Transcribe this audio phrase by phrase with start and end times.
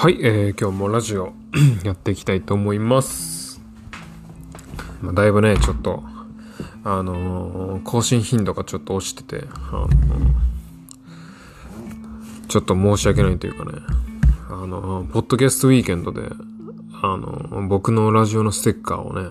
[0.00, 1.32] はい、えー、今日もラジオ
[1.82, 3.60] やっていきたいと思います。
[5.02, 6.04] まあ、だいぶね、ちょっと、
[6.84, 9.96] あのー、更新頻度がちょっと落ちてて、あのー、
[12.46, 13.72] ちょっと申し訳ないというかね、
[14.48, 16.28] あのー、ポッドキャストウィーケンドで、
[17.02, 19.30] あの僕のラジオのステッカーをね、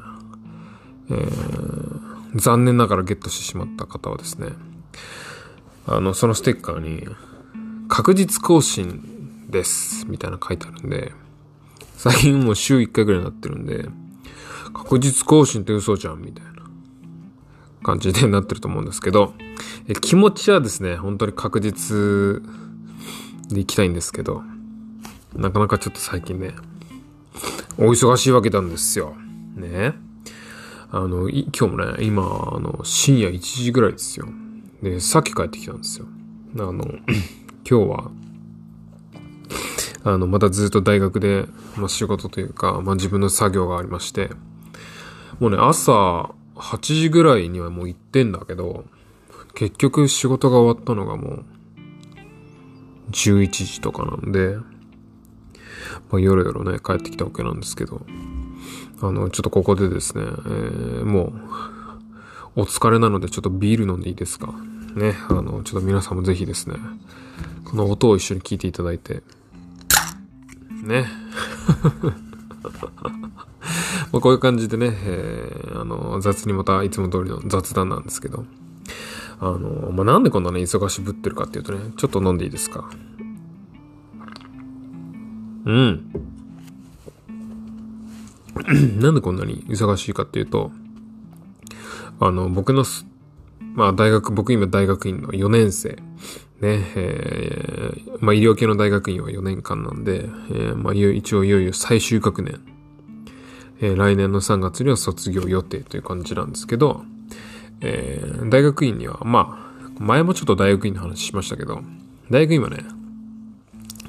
[1.11, 4.49] えー、残念ながらゲットしてしまった方はですね、
[5.85, 7.07] あの、そのステッカーに、
[7.87, 9.16] 確実更新
[9.49, 10.05] です。
[10.07, 11.13] みたいな書いてあるんで、
[11.95, 13.85] 最近もう週1回ぐらいになってるんで、
[14.73, 16.51] 確実更新って嘘じゃん、みたいな
[17.83, 19.33] 感じでなってると思うんですけど、
[19.87, 22.43] え気持ちはですね、本当に確実
[23.49, 24.43] で行きたいんですけど、
[25.35, 26.53] なかなかちょっと最近ね、
[27.77, 29.15] お忙しいわけなんですよ。
[29.55, 29.93] ね。
[30.89, 34.27] あの、今日もね、今、あの、深夜1時ぐらいですよ。
[34.81, 36.05] で、さっき帰ってきたんですよ。
[36.55, 36.83] あの、
[37.69, 38.11] 今日は、
[40.03, 41.45] あの、またずっと大学で、
[41.77, 44.29] まあ、仕事というか、まあ、自分の作業がありまして、
[45.39, 48.85] もうね、朝8時ぐらいにはもう行ってんだけど、
[49.53, 51.45] 結局仕事が終わったのがもう、
[53.11, 54.57] 11時とかなんで、
[56.09, 58.05] まあ、よろよろね、帰ってきたわけなんですけど、
[59.01, 61.33] あの、ちょっとここでですね、えー、も
[62.55, 64.53] う、お疲れなのでちょっとビール飲んでいいですか？
[64.95, 66.75] ね、あの、ちょっと皆さんもぜひですね、
[67.65, 69.21] この音を一緒に聞いていただいて、
[70.87, 71.07] ね。
[74.11, 78.45] まあこういう感じでね、えー、あの、雑にまたいつも通りの雑談なんですけど、
[79.39, 82.89] あの、まあ、なんでこんなね、忙しぶってるかっていうとね、ちょっと飲んでいいですか？
[85.65, 86.09] うん。
[88.99, 90.71] なんでこんなに忙しいかっていうと、
[92.19, 92.83] あの、僕の、
[93.75, 95.99] まあ大学、僕今大学院の4年生
[96.61, 102.61] ね、えー、まあ、医療系の大学院は4年間なんで、えー、まあ、一応いよいよ最終学年、
[103.79, 107.03] えー、来年の3月には卒業予定という感じなんですけど、
[107.81, 111.81] えー、大学院には、まあ、前もちょっと大学院の話しましたけど、
[112.31, 112.83] 大学院はね、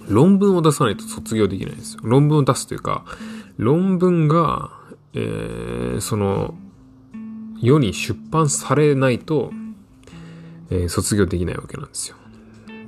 [0.08, 2.00] 論文を出さないと卒業できないんですよ。
[2.02, 3.04] 論文を出すというか、
[3.58, 4.70] 論文が、
[5.12, 6.54] えー、その、
[7.60, 9.52] 世に出版されないと、
[10.70, 12.16] えー、卒業できないわけなんですよ。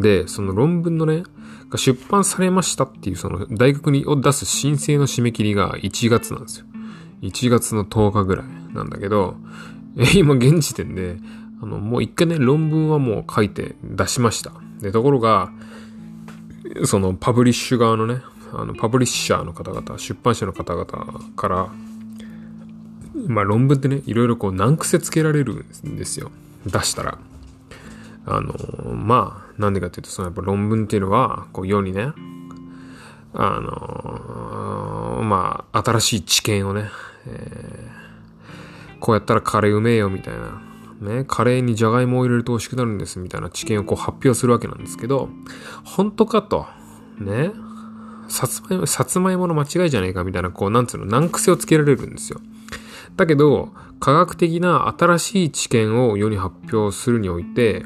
[0.01, 1.23] で、その論文のね、
[1.69, 6.67] が出版されましたっていうその大学にを出す申請の締め切りが1月なんですよ。
[7.23, 9.37] 1月の10日ぐらいなんだけど、
[10.17, 11.17] 今現時点で、
[11.63, 14.53] あの、もう一回ね、論文はもう書いて出しました。
[14.81, 15.53] で、ところが、
[16.85, 18.23] そのパブリッシュ側のね、
[18.53, 20.87] あの、パブリッシャーの方々、出版社の方々
[21.37, 21.69] から、
[23.27, 26.31] まあ論文ってね、いろいろこう難癖つけられるんですよ。
[26.67, 27.19] 出したら。
[28.27, 32.13] あの、まあ、なんでかっていうと、そのやっぱ論文っていうのは、こう世にね、
[33.35, 36.89] あの、まあ、新しい知見をね、
[37.27, 40.63] えー、こうやったらカレーうめえよみたいな、
[41.01, 45.29] ね、カレーにじゃがいもを入れると美味しくなるんですみたいな知見をこう発表するわけなんですけど、
[45.85, 46.67] 本当かと、
[47.19, 47.53] ね、
[48.29, 52.41] さつまいも、さつまいもの間違いじゃねえかみたいな、こう、なんつうの、難癖をつけられるんですよ。
[53.17, 57.85] だけど、科学的な新しい知見を世に発表するにおいて、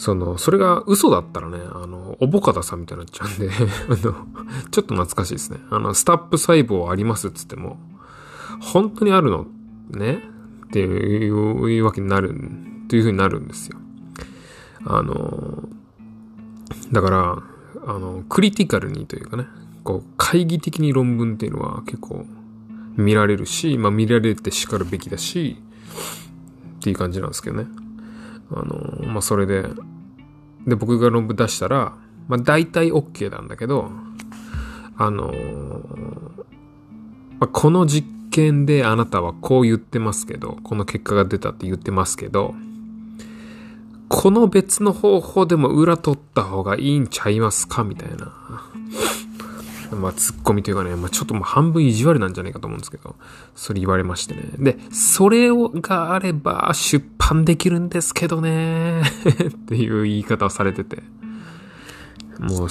[0.00, 3.50] その、それが嘘だったらね、あの、おぼかたさんみたいになっちゃうんで
[3.86, 4.14] あの、ちょっ
[4.70, 5.60] と懐かしいですね。
[5.68, 7.78] あの、スタップ細胞ありますっつっても、
[8.60, 9.46] 本当にあるの
[9.90, 10.24] ね？
[10.68, 12.34] っていうわけになる、
[12.88, 13.76] というふうになるんですよ。
[14.86, 15.68] あの、
[16.92, 17.42] だから、
[17.84, 19.48] あの、クリティカルにというかね、
[19.84, 22.24] こう、懐疑的に論文っていうのは結構
[22.96, 25.58] 見られるし、まあ見られて叱るべきだし、
[26.78, 27.66] っていう感じなんですけどね。
[28.52, 29.64] あの、まあ、それで、
[30.70, 31.94] で、僕が論文出したら、
[32.28, 33.90] まあ、大体 OK なんだけど、
[34.96, 35.32] あの、
[37.38, 42.54] まあ、この実験であなたはこう言ってますけど、この結果が出たって言ってますけど、
[44.08, 48.32] この別の方法でも裏取った方がいいんちゃいますかみたいな。
[49.96, 53.16] まあ、ツッコミというかね、まあ、ちょっともう半分意地悪なんじゃないかと思うんですけど、
[53.54, 54.42] それ言われましてね。
[54.58, 59.02] で、それをがあれば出版できるんですけどね、
[59.48, 61.02] っていう言い方をされてて。
[62.38, 62.68] もう、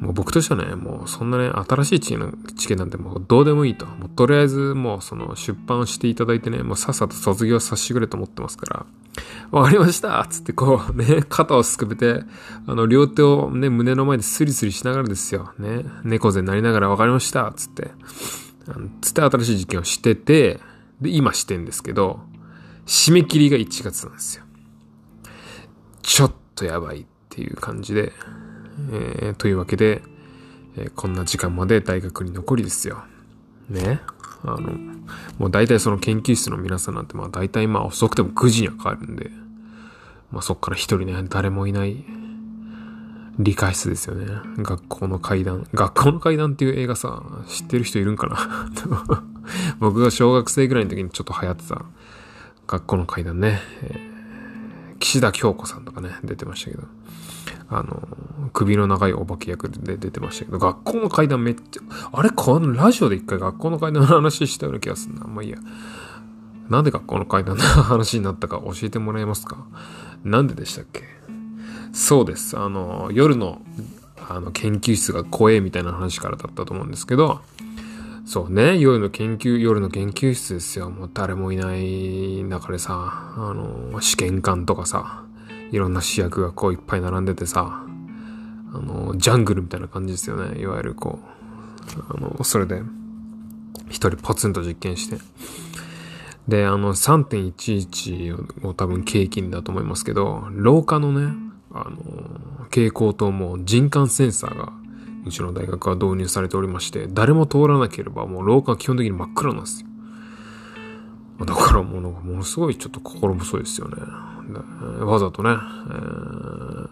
[0.00, 3.84] もう僕としてはね、もうそんなね、新しい知見知見なんてもうどうでもいいと。
[3.86, 8.86] もうとりあえずもうその出版していただいてね、もうさっさと卒業させてくれと思ってますから、
[9.50, 12.22] わかりましたつってこうね、肩をすくべて、
[12.66, 15.52] あの、両手をね、胸の前でスリスリしながらですよ。
[15.58, 17.90] ね、猫背になりながらわかりましたつって、
[19.00, 20.60] つって新しい実験をしてて、
[21.00, 22.20] で、今してんですけど、
[22.86, 24.44] 締め切りが1月なんですよ。
[26.02, 28.12] ちょっとやばいっていう感じで、
[28.90, 30.02] えー、というわけで、
[30.76, 33.04] えー、こんな時間まで大学に残りですよ。
[33.68, 34.00] ね。
[34.44, 34.72] あの、
[35.38, 39.30] もう大体その研究室の皆さんなんてまあ大体まあ遅くても9時には帰るんで、
[40.30, 42.04] まあそっから一人ね、誰もいない
[43.38, 44.26] 理科室ですよね。
[44.58, 45.66] 学校の階段。
[45.72, 48.70] 学校の階段っていう映画さ、知ってる人いるんかな？
[49.78, 51.84] 僕が小学生ぐらいの時にちょっと流行ってた
[52.66, 53.60] 学校の階段ね。
[53.82, 56.84] えー、岸田京子さんとかね、出てましたけど。
[57.70, 58.08] あの、
[58.52, 61.82] 首の長いお化け役で出てましたけど、学校の階段めっちゃ、
[62.12, 65.26] あれこのラジオで一回学校の階段の話したような気がするな。
[65.26, 65.58] まあいいや。
[66.68, 69.66] なんで学校の階段の話になったか教えてもらえますか？
[70.22, 71.02] なんででしたっけ？
[71.92, 72.58] そうです。
[72.58, 73.62] あの、夜の、
[74.28, 77.40] あの、研究室が怖えみたいな話からだったと思うんですけど、
[78.26, 80.90] そうね、夜の研究、夜の研究室ですよ。
[80.90, 85.24] もう誰もいない中でさ、あの、試験官とかさ、
[85.70, 87.82] いろんな試薬がこういっぱい並んでてさ、
[88.74, 90.60] あの、ジャングルみたいな感じですよね。
[90.60, 91.28] いわゆるこう、
[92.14, 92.82] あの、それで、
[93.88, 95.18] 一人ポツンと実験して。
[96.46, 101.34] で、あの、3.11を多分契機だと思いますけど、廊下のね、
[101.72, 101.96] あの、
[102.64, 104.72] 蛍光灯も人感センサーが、
[105.26, 109.87] うちの大学は導入されておりまして、誰も通らなければもう廊下は基本的に真っ暗なんですよ。
[111.44, 113.96] だからもうなんかものすごいちょっと心細いですよね。
[115.04, 116.88] わざとね、えー、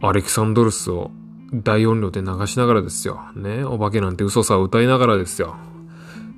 [0.00, 1.10] アレキサンドルスを
[1.52, 3.20] 大音量で流しながらですよ。
[3.36, 5.56] ね、お化けなんて嘘さを歌いながらですよ。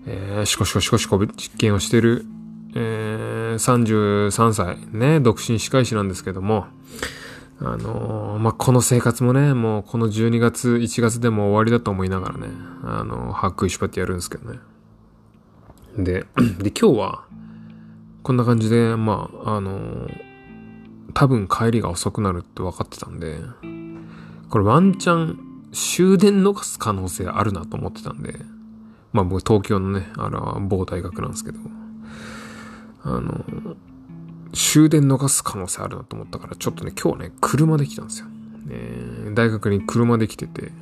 [0.06, 2.26] えー、しこしこしこしこ実験をしてる、
[2.74, 6.66] えー、33歳、ね、独身歯科医師なんですけども、
[7.60, 12.48] あのー、まあ、この生活もね、もうこの12月、1月でも終わりだと思いながらね、
[12.82, 14.58] あのー、白衣縛ってやるんですけどね。
[15.96, 16.26] で、
[16.58, 17.24] で、今日は、
[18.22, 20.08] こんな感じで、まあ、あの、
[21.12, 23.38] 多分帰りが遅くなるって分かってたんで、
[24.50, 25.38] これワンチャン
[25.72, 28.36] 終電逃す可能性あるなと思ってたんで、
[29.12, 31.58] まあ僕東京のね、あの、某大学なんですけど、
[33.04, 33.44] あの、
[34.52, 38.26] 終電逃す可能性あるなと思ったから、ちょっとね、今日ね、車で来たんですよ。
[38.70, 40.72] えー、大学に車で来てて、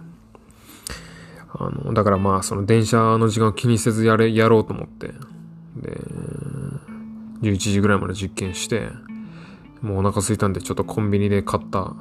[1.55, 5.09] あの、だからまあ、その電車の時間を気にせずやれ、やろうと思って、
[5.77, 5.99] で、
[7.43, 8.89] 11時ぐらいまで実験して、
[9.81, 11.93] もうお腹空いたんでちょっとコンビニで買った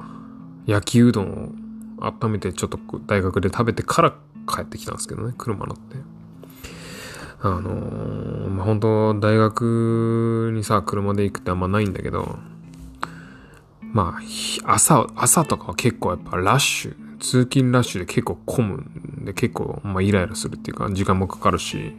[0.66, 1.52] 焼きうどん
[1.98, 4.14] を温めてちょっと大学で食べてから
[4.48, 5.96] 帰ってきたんですけどね、車乗って。
[7.44, 12.38] あのー、まあ、本当大学にさ、車で行くってあんまないんだけど、
[13.92, 14.16] ま
[14.64, 21.94] あ、朝、朝とかは結構やっぱラッシュ、通勤ラッシュで結構混むんで結構、まあ、イライラするっていうか、時間もかかるし、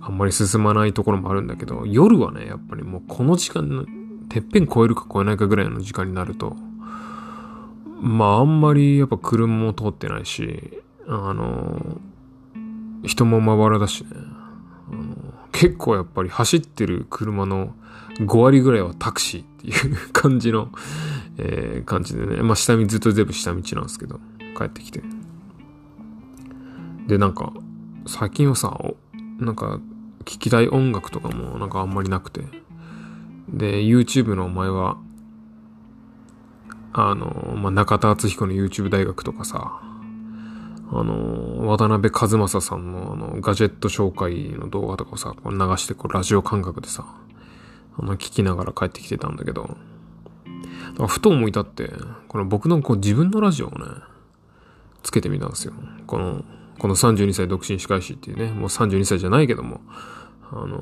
[0.00, 3.84] あんまり進まないところもあるんだけど、夜はね、やっぱりもうこの時間の、
[4.30, 6.56] てっぺん超えるか超えないかぐらいの時間になると、
[8.00, 12.00] まああんまりやっぱ車も通ってないし、あの、
[13.02, 14.08] 人もまばらだしね、
[14.90, 15.14] あの
[15.52, 17.74] 結構やっぱり走ってる車の
[18.18, 20.70] 5割ぐらいはタクシーっていう感じの、
[21.38, 24.20] えー、感じでね、まあ下道ずっと全部下道なんですけど、
[24.54, 25.02] 帰ってきて。
[27.06, 27.52] で、なんか、
[28.06, 28.78] 最近はさ、
[29.38, 29.80] なんか、
[30.20, 32.42] 聞きたい音楽とかもなんかあんまりなくて。
[33.48, 34.96] で、YouTube のお前は、
[36.92, 39.80] あの、まあ、中田敦彦の YouTube 大学とかさ、
[40.92, 47.04] あの、渡辺和正さんのあの、ガジェット紹介の動画とかをさ、こう流してこうラジオ感覚でさ、
[47.98, 49.76] あの、聞きながら帰ってきてたんだけど
[50.98, 51.90] だ、ふと思い立って、
[52.28, 53.78] この僕のこう自分のラジオをね、
[55.04, 55.74] つけてみたんですよ。
[56.06, 56.44] この、
[56.78, 59.80] この32歳独身司会士っていうね、もう32歳じゃないけども、
[60.50, 60.78] あの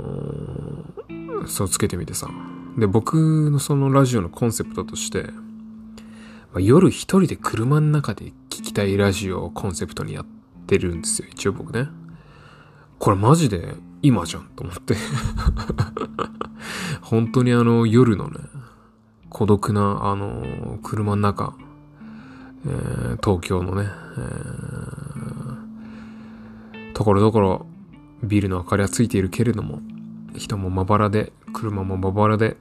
[1.09, 2.31] ー、そうつけてみてさ。
[2.79, 10.27] で、僕のそのラジオのコンセプトとして、まあ、夜一人で車の中で聞きたいラジオをコンセプトにやっ
[10.67, 11.89] てるんですよ、一応僕ね。
[12.99, 14.95] これマジで今じゃんと思って
[17.03, 18.39] 本当にあの夜のね、
[19.29, 21.55] 孤独なあの車の中、
[23.23, 23.89] 東京のね、
[26.95, 27.67] ところどころ
[28.23, 29.81] ビルの明かりはついているけれども、
[30.37, 32.57] 人もまばらで、車もまばらで、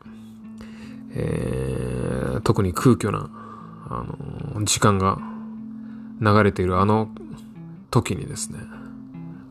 [1.13, 3.29] えー、特に空虚な、
[3.89, 4.03] あ
[4.55, 5.19] の、時間が
[6.19, 7.09] 流れているあの
[7.91, 8.59] 時にですね、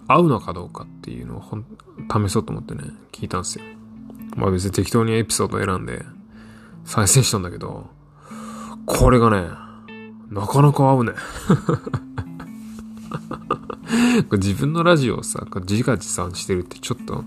[0.09, 1.65] 合うのかどうかっていうのをほん
[2.29, 3.65] 試そうと思ってね、聞いたんですよ。
[4.37, 6.05] まあ別に適当にエピソード選んで
[6.85, 7.89] 再生したんだけど、
[8.87, 9.47] これがね、
[10.31, 11.13] なかなか合うね。
[14.33, 17.25] 自分のラジオをさ、自画自賛してるってちょっと、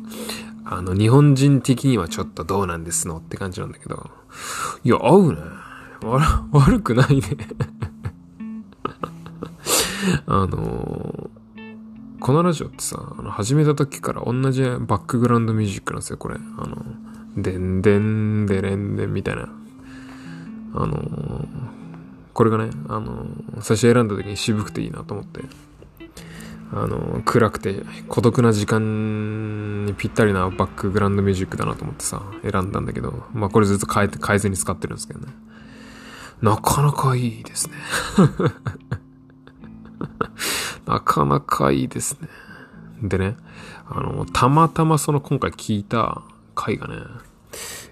[0.63, 4.09] あの、日本人的にはちょっとどうなんですのって感じなんだけど、
[4.83, 5.39] いや、合うね。
[6.51, 7.21] 悪 くないね
[10.27, 16.35] あのー、このラジオってさ、あの、始めた時から同じバックグラウンドミュージックなんですよ、これ。
[16.35, 16.83] あの、
[17.37, 19.49] でんでんでれんでんみたいな。
[20.75, 21.82] あのー、
[22.33, 23.25] これがね、あの、
[23.61, 25.41] 最初選んだ時に渋くていいなと思って。
[26.75, 35.27] あの、暗くて孤独な時間にぴったりなバックグラウンドミュージックだなと思ってさ、選んだんだけど、まあこれずっと変えて、変えずに使ってるんですけどね。
[36.41, 37.75] なかなかいいですね。
[40.87, 42.27] なかなかいいですね。
[43.03, 43.37] でね、
[43.87, 46.23] あの、たまたまその今回聞いた
[46.55, 46.95] 回がね、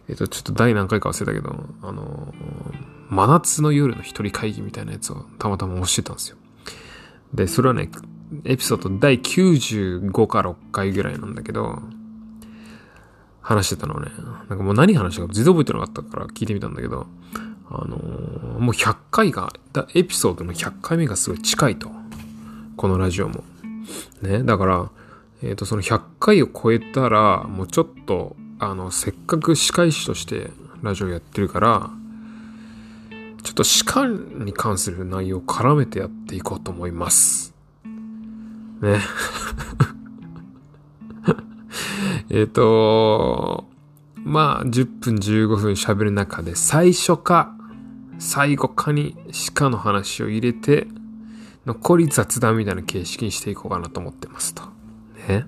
[0.10, 2.34] えっと、ちょっと第何回か忘れたけど、あの、
[3.12, 6.38] 真夏の夜の一人会議みたいなやつをたまたま押してたんですよ。
[7.34, 7.90] で、それはね、
[8.46, 11.80] エピソード第95か6回ぐらいなんだけど、
[13.42, 14.12] 話してたのはね、
[14.48, 17.06] なんかもう何話したか全然覚えてなかったから聞いてみたんだけど、
[17.70, 19.52] あのー、もう100回が、
[19.94, 21.92] エピソードの100回目がすごい近いと。
[22.78, 23.44] このラジオも。
[24.22, 24.90] ね、だから、
[25.44, 30.50] えっ、ー、と、その100回を超えたら、もうちょっと、あの、せっかく歯科医師として
[30.82, 31.90] ラジオやってるから、
[33.44, 37.54] ちょっと歯科に関する内容を絡めてやっていこうと思います。
[38.82, 39.00] ね。
[42.30, 43.66] えっと、
[44.18, 47.56] まあ、10分15分喋る中で最初か
[48.22, 49.18] 最後かに
[49.56, 50.88] 鹿の話を入れて、
[51.66, 54.62] 残り雑談みたいな形式にしていこうかなと思ってますと。
[55.28, 55.46] ね。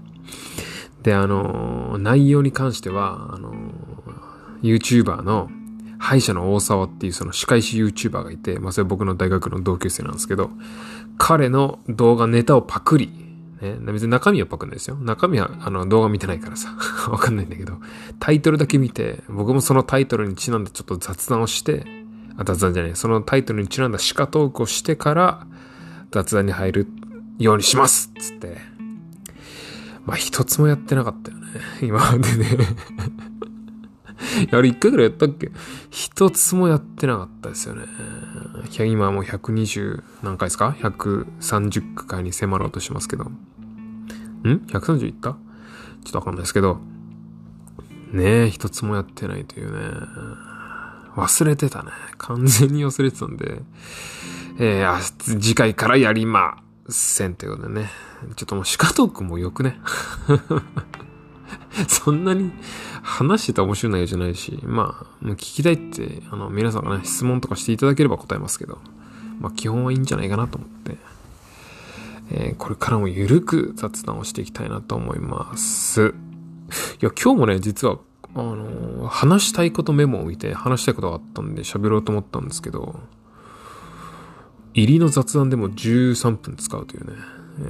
[1.03, 3.53] で、あの、内容に関しては、あの、
[4.63, 5.51] YouTuber の
[6.03, 10.49] 歯医者の大沢っていうその歯科医師 YouTuber がいて、まあそれ僕の大学の同級生なんですけど、
[11.17, 13.07] 彼の動画ネタをパクリ、
[13.61, 14.97] ね、別に中身はパクんですよ。
[14.97, 16.75] 中身はあの動画見てないからさ、
[17.09, 17.77] わかんないんだけど、
[18.19, 21.85] タイトルだけ見て、僕もそのタイトルにちなんでちょっと雑談をして、
[22.35, 25.47] あ、雑談じゃない、そのタイトルにちなんだ鹿トークをしてから、
[26.11, 26.87] 雑談に入る
[27.39, 28.57] ようにしますつって。
[30.05, 31.43] まあ一つもやってなかったよね。
[31.81, 32.57] 今までね
[34.51, 35.51] あれ一回ぐらいやったっけ？
[35.89, 37.85] 一つもやってなかったですよね。
[38.79, 43.25] 今もう120何回ですか ?130 回に迫ろうとしますけど。
[43.25, 43.31] ん
[44.43, 45.31] ?130 いった？
[46.03, 46.79] ちょっとわかんないですけど。
[48.11, 49.79] ねえ、一つもやってないというね。
[51.15, 51.91] 忘れてたね。
[52.17, 53.61] 完全に忘れてたんで。
[54.59, 55.01] えー、
[55.39, 57.89] 次回からやりませんということでね。
[58.35, 59.79] ちょっともう鹿トークもよくね。
[61.87, 62.51] そんなに
[63.01, 68.79] 話してた面白い内容じゃないし、まあ、もう聞きたいって、あの、皆さんがね、質問とかしていただければ答えますけど、
[69.39, 70.97] まあ、基本はいいんじゃないかなと思って、
[72.31, 76.13] えー、これからもゆるく雑談をしていきたいなと思います。
[77.01, 77.97] いや、今日もね、実は、
[78.35, 82.99] あのー、話したいことメモを見て話したいことがあったんで喋ろうと思ったんですけど、
[84.73, 87.13] 入りの雑談でも13分使うというね、
[87.59, 87.63] え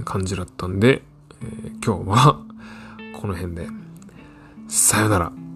[0.00, 1.02] ー、感じだったんで、
[1.42, 2.40] え、今日は
[3.20, 3.66] この辺で、
[4.66, 5.49] さよなら。